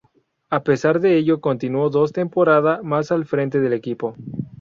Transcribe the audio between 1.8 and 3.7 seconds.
dos temporada más al frente